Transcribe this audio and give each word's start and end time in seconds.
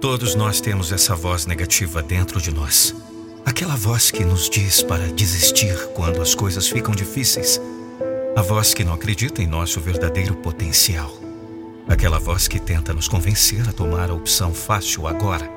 Todos 0.00 0.36
nós 0.36 0.60
temos 0.60 0.92
essa 0.92 1.16
voz 1.16 1.44
negativa 1.44 2.00
dentro 2.00 2.40
de 2.40 2.54
nós. 2.54 2.94
Aquela 3.44 3.74
voz 3.74 4.12
que 4.12 4.24
nos 4.24 4.48
diz 4.48 4.80
para 4.80 5.08
desistir 5.08 5.76
quando 5.92 6.22
as 6.22 6.36
coisas 6.36 6.68
ficam 6.68 6.94
difíceis. 6.94 7.60
A 8.36 8.40
voz 8.40 8.72
que 8.72 8.84
não 8.84 8.92
acredita 8.92 9.42
em 9.42 9.46
nosso 9.48 9.80
verdadeiro 9.80 10.36
potencial. 10.36 11.12
Aquela 11.88 12.20
voz 12.20 12.46
que 12.46 12.60
tenta 12.60 12.94
nos 12.94 13.08
convencer 13.08 13.68
a 13.68 13.72
tomar 13.72 14.08
a 14.08 14.14
opção 14.14 14.54
fácil 14.54 15.08
agora. 15.08 15.50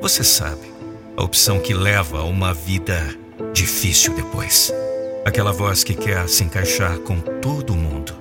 Você 0.00 0.24
sabe, 0.24 0.72
a 1.14 1.22
opção 1.22 1.60
que 1.60 1.74
leva 1.74 2.20
a 2.20 2.24
uma 2.24 2.54
vida 2.54 3.14
difícil 3.52 4.14
depois. 4.14 4.72
Aquela 5.22 5.52
voz 5.52 5.84
que 5.84 5.92
quer 5.92 6.26
se 6.30 6.42
encaixar 6.44 6.96
com 7.00 7.20
todo 7.20 7.76
mundo. 7.76 8.14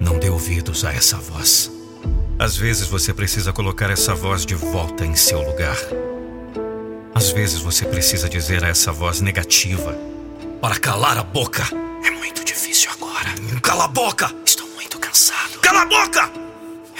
Não 0.00 0.18
dê 0.18 0.28
ouvidos 0.28 0.84
a 0.84 0.92
essa 0.92 1.18
voz. 1.18 1.75
Às 2.38 2.54
vezes 2.54 2.86
você 2.86 3.14
precisa 3.14 3.50
colocar 3.50 3.90
essa 3.90 4.14
voz 4.14 4.44
de 4.44 4.54
volta 4.54 5.06
em 5.06 5.16
seu 5.16 5.40
lugar. 5.40 5.76
Às 7.14 7.30
vezes 7.30 7.60
você 7.60 7.86
precisa 7.86 8.28
dizer 8.28 8.62
a 8.62 8.68
essa 8.68 8.92
voz 8.92 9.22
negativa 9.22 9.98
para 10.60 10.78
calar 10.78 11.16
a 11.16 11.22
boca. 11.22 11.66
É 12.04 12.10
muito 12.10 12.44
difícil 12.44 12.90
agora. 12.92 13.34
Cala 13.62 13.84
a 13.84 13.88
boca! 13.88 14.30
Estou 14.44 14.68
muito 14.74 14.98
cansado. 14.98 15.58
Cala 15.62 15.82
a 15.82 15.86
boca! 15.86 16.30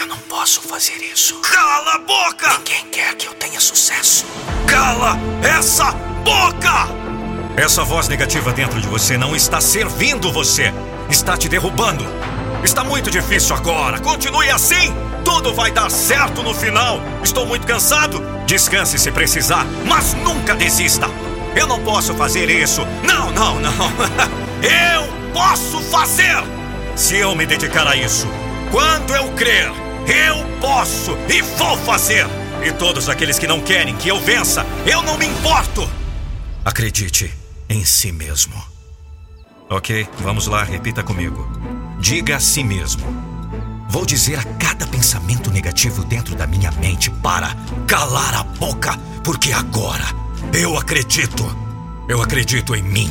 Eu 0.01 0.07
não 0.07 0.17
posso 0.21 0.63
fazer 0.63 0.97
isso. 1.13 1.39
Cala 1.43 1.97
a 1.97 1.99
boca! 1.99 2.59
Ninguém 2.59 2.87
quer 2.91 3.15
que 3.15 3.27
eu 3.27 3.35
tenha 3.35 3.61
sucesso. 3.61 4.25
Cala 4.67 5.19
essa 5.43 5.93
boca! 6.25 6.89
Essa 7.59 7.85
voz 7.85 8.09
negativa 8.09 8.53
dentro 8.55 8.81
de 8.81 8.89
você 8.89 9.19
não 9.19 9.37
está 9.37 9.61
servindo 9.61 10.33
você, 10.33 10.73
está 11.11 11.37
te 11.37 11.47
derrubando. 11.47 12.05
Está 12.65 12.83
muito 12.83 13.11
difícil 13.11 13.55
agora. 13.55 14.01
Continue 14.01 14.49
assim. 14.51 14.95
Tudo 15.27 15.53
vai 15.53 15.73
dar 15.73 15.91
certo 15.91 16.41
no 16.41 16.55
final. 16.55 17.01
Estou 17.21 17.45
muito 17.45 17.67
cansado. 17.67 18.23
Descanse 18.47 18.97
se 18.97 19.11
precisar, 19.11 19.67
mas 19.85 20.15
nunca 20.15 20.55
desista. 20.55 21.09
Eu 21.57 21.67
não 21.67 21.83
posso 21.83 22.15
fazer 22.15 22.49
isso. 22.49 22.83
Não, 23.03 23.33
não, 23.33 23.59
não. 23.59 23.73
eu 24.63 25.33
posso 25.33 25.81
fazer. 25.91 26.37
Se 26.95 27.17
eu 27.17 27.35
me 27.35 27.45
dedicar 27.45 27.89
a 27.89 27.97
isso, 27.97 28.29
quando 28.71 29.17
eu 29.17 29.29
crer, 29.33 29.67
eu 30.07 30.47
posso 30.61 31.19
e 31.29 31.43
vou 31.43 31.77
fazer. 31.79 32.25
E 32.65 32.71
todos 32.71 33.09
aqueles 33.09 33.37
que 33.37 33.49
não 33.49 33.61
querem 33.61 33.97
que 33.97 34.09
eu 34.09 34.21
vença, 34.21 34.65
eu 34.87 35.03
não 35.03 35.19
me 35.19 35.27
importo. 35.27 35.91
Acredite 36.65 37.35
em 37.69 37.85
si 37.85 38.13
mesmo. 38.13 38.55
Ok, 39.69 40.07
vamos 40.21 40.47
lá, 40.47 40.63
repita 40.63 41.03
comigo. 41.03 41.51
Diga 41.99 42.37
a 42.37 42.41
si 42.41 42.63
mesmo. 42.63 43.36
Vou 43.89 44.05
dizer 44.05 44.39
a 44.39 44.45
cada 44.45 44.87
pensamento 44.87 45.51
negativo 45.51 46.05
dentro 46.05 46.35
da 46.35 46.47
minha 46.47 46.71
mente 46.73 47.11
para 47.11 47.55
calar 47.87 48.35
a 48.35 48.43
boca, 48.43 48.99
porque 49.23 49.53
agora 49.53 50.05
eu 50.53 50.77
acredito. 50.77 51.45
Eu 52.09 52.23
acredito 52.23 52.75
em 52.75 52.83
mim. 52.83 53.11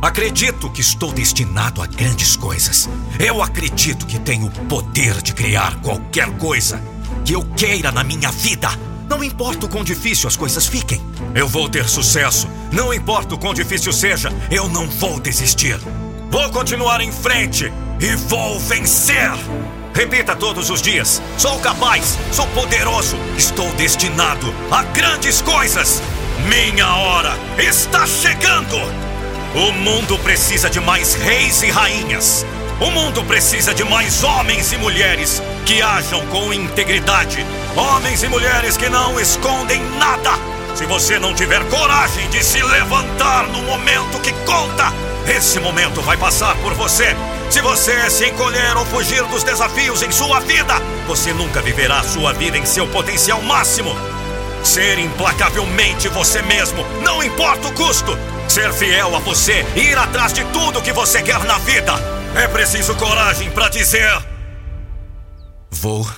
Acredito 0.00 0.70
que 0.70 0.80
estou 0.80 1.12
destinado 1.12 1.82
a 1.82 1.86
grandes 1.86 2.36
coisas. 2.36 2.88
Eu 3.18 3.42
acredito 3.42 4.06
que 4.06 4.18
tenho 4.18 4.46
o 4.46 4.50
poder 4.66 5.20
de 5.22 5.34
criar 5.34 5.80
qualquer 5.80 6.30
coisa 6.38 6.80
que 7.24 7.32
eu 7.32 7.42
queira 7.56 7.90
na 7.90 8.04
minha 8.04 8.30
vida. 8.30 8.68
Não 9.08 9.24
importa 9.24 9.66
o 9.66 9.68
quão 9.68 9.82
difícil 9.82 10.28
as 10.28 10.36
coisas 10.36 10.66
fiquem. 10.66 11.00
Eu 11.34 11.48
vou 11.48 11.68
ter 11.68 11.88
sucesso. 11.88 12.46
Não 12.70 12.92
importa 12.92 13.34
o 13.34 13.38
quão 13.38 13.54
difícil 13.54 13.92
seja, 13.92 14.30
eu 14.50 14.68
não 14.68 14.88
vou 14.88 15.18
desistir. 15.18 15.78
Vou 16.30 16.48
continuar 16.50 17.00
em 17.00 17.10
frente 17.10 17.72
e 18.00 18.14
vou 18.14 18.60
vencer. 18.60 19.32
Repita 19.98 20.36
todos 20.36 20.70
os 20.70 20.80
dias: 20.80 21.20
sou 21.36 21.58
capaz, 21.58 22.16
sou 22.30 22.46
poderoso, 22.48 23.16
estou 23.36 23.68
destinado 23.72 24.54
a 24.70 24.84
grandes 24.84 25.42
coisas. 25.42 26.00
Minha 26.48 26.86
hora 26.94 27.36
está 27.58 28.06
chegando. 28.06 28.76
O 29.56 29.72
mundo 29.72 30.16
precisa 30.20 30.70
de 30.70 30.78
mais 30.78 31.14
reis 31.14 31.62
e 31.64 31.70
rainhas. 31.70 32.46
O 32.80 32.92
mundo 32.92 33.24
precisa 33.24 33.74
de 33.74 33.82
mais 33.82 34.22
homens 34.22 34.72
e 34.72 34.76
mulheres 34.76 35.42
que 35.66 35.82
ajam 35.82 36.24
com 36.28 36.52
integridade. 36.52 37.44
Homens 37.74 38.22
e 38.22 38.28
mulheres 38.28 38.76
que 38.76 38.88
não 38.88 39.18
escondem 39.18 39.82
nada. 39.98 40.57
Se 40.78 40.86
você 40.86 41.18
não 41.18 41.34
tiver 41.34 41.68
coragem 41.68 42.30
de 42.30 42.40
se 42.40 42.62
levantar 42.62 43.48
no 43.48 43.62
momento 43.62 44.20
que 44.20 44.32
conta, 44.46 44.92
esse 45.26 45.58
momento 45.58 46.00
vai 46.02 46.16
passar 46.16 46.56
por 46.58 46.72
você. 46.74 47.16
Se 47.50 47.60
você 47.60 48.08
se 48.08 48.28
encolher 48.28 48.76
ou 48.76 48.86
fugir 48.86 49.24
dos 49.24 49.42
desafios 49.42 50.04
em 50.04 50.12
sua 50.12 50.38
vida, 50.38 50.74
você 51.04 51.32
nunca 51.32 51.60
viverá 51.60 52.04
sua 52.04 52.32
vida 52.32 52.56
em 52.56 52.64
seu 52.64 52.86
potencial 52.86 53.42
máximo. 53.42 53.90
Ser 54.62 55.00
implacavelmente 55.00 56.06
você 56.06 56.42
mesmo, 56.42 56.86
não 57.02 57.24
importa 57.24 57.66
o 57.66 57.74
custo. 57.74 58.16
Ser 58.46 58.72
fiel 58.72 59.16
a 59.16 59.18
você 59.18 59.66
ir 59.74 59.98
atrás 59.98 60.32
de 60.32 60.44
tudo 60.44 60.80
que 60.80 60.92
você 60.92 61.20
quer 61.22 61.42
na 61.42 61.58
vida. 61.58 61.92
É 62.36 62.46
preciso 62.46 62.94
coragem 62.94 63.50
para 63.50 63.68
dizer: 63.68 64.16
Vou 65.72 66.08